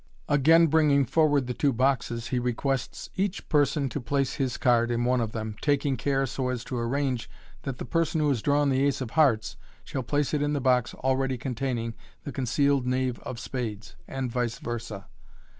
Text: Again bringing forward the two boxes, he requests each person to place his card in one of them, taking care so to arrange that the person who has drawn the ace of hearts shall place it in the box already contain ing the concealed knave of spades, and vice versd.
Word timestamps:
Again 0.27 0.65
bringing 0.65 1.05
forward 1.05 1.45
the 1.45 1.53
two 1.53 1.71
boxes, 1.71 2.29
he 2.29 2.39
requests 2.39 3.11
each 3.15 3.47
person 3.49 3.87
to 3.89 4.01
place 4.01 4.33
his 4.33 4.57
card 4.57 4.89
in 4.89 5.03
one 5.05 5.21
of 5.21 5.31
them, 5.31 5.55
taking 5.61 5.95
care 5.95 6.25
so 6.25 6.51
to 6.57 6.77
arrange 6.79 7.29
that 7.61 7.77
the 7.77 7.85
person 7.85 8.19
who 8.19 8.29
has 8.29 8.41
drawn 8.41 8.71
the 8.71 8.83
ace 8.83 8.99
of 9.01 9.11
hearts 9.11 9.57
shall 9.83 10.01
place 10.01 10.33
it 10.33 10.41
in 10.41 10.53
the 10.53 10.59
box 10.59 10.95
already 10.95 11.37
contain 11.37 11.77
ing 11.77 11.93
the 12.23 12.31
concealed 12.31 12.87
knave 12.87 13.19
of 13.19 13.39
spades, 13.39 13.95
and 14.07 14.31
vice 14.31 14.57
versd. 14.57 15.03